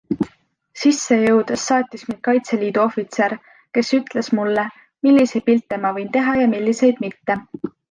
Sisse 0.83 1.17
jõudes 1.23 1.65
saatis 1.71 2.05
mind 2.07 2.21
Kaitseliidu 2.27 2.81
ohvitser, 2.85 3.37
kes 3.79 3.93
ütles 3.99 4.31
mulle, 4.41 4.65
milliseid 5.09 5.47
pilte 5.53 5.83
ma 5.85 5.95
võin 6.01 6.11
teha 6.19 6.37
ja 6.43 6.49
milliseid 6.57 7.07
mitte. 7.07 7.41